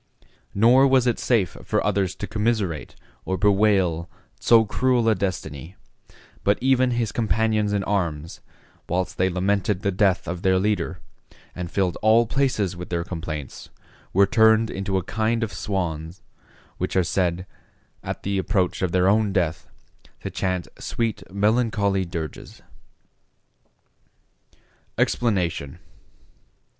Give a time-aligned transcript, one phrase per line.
[0.55, 5.75] Nor was it safe for others to commiserate or bewail so cruel a destiny;
[6.43, 8.39] but even his companions in arms,
[8.89, 10.97] whilst they lamented the death of their leader,
[11.53, 13.69] and filled all places with their complaints,
[14.11, 16.23] were turned into a kind of swans,
[16.79, 17.45] which are said,
[18.01, 19.69] at the approach of their own death,
[20.21, 22.63] to chant sweet melancholy dirges.
[24.97, 25.77] EXPLANATION.